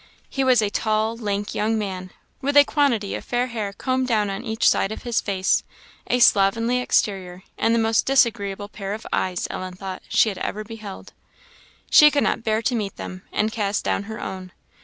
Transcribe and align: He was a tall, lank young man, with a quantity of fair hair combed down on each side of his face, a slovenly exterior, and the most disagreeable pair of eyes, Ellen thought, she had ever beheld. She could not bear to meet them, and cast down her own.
He 0.31 0.43
was 0.43 0.63
a 0.63 0.71
tall, 0.71 1.15
lank 1.15 1.53
young 1.53 1.77
man, 1.77 2.09
with 2.41 2.57
a 2.57 2.63
quantity 2.65 3.13
of 3.13 3.23
fair 3.23 3.45
hair 3.45 3.71
combed 3.71 4.07
down 4.07 4.31
on 4.31 4.41
each 4.43 4.67
side 4.67 4.91
of 4.91 5.03
his 5.03 5.21
face, 5.21 5.61
a 6.07 6.17
slovenly 6.17 6.79
exterior, 6.79 7.43
and 7.55 7.75
the 7.75 7.79
most 7.79 8.07
disagreeable 8.07 8.67
pair 8.67 8.95
of 8.95 9.05
eyes, 9.13 9.47
Ellen 9.51 9.75
thought, 9.75 10.01
she 10.09 10.29
had 10.29 10.39
ever 10.39 10.63
beheld. 10.63 11.13
She 11.91 12.09
could 12.09 12.23
not 12.23 12.43
bear 12.43 12.63
to 12.63 12.73
meet 12.73 12.95
them, 12.95 13.21
and 13.31 13.51
cast 13.51 13.83
down 13.85 14.05
her 14.09 14.19
own. 14.19 14.53